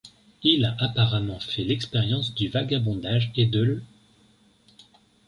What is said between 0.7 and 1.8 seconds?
apparemment fait